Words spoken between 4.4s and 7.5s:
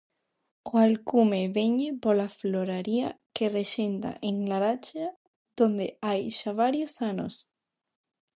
Laracha dende hai xa varios anos.